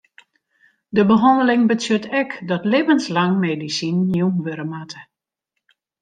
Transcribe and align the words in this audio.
De 0.95 1.03
behanneling 1.09 1.63
betsjut 1.69 2.05
ek 2.21 2.31
dat 2.49 2.67
libbenslang 2.71 3.33
medisinen 3.45 4.11
jûn 4.17 4.37
wurde 4.43 4.65
moatte. 4.71 5.01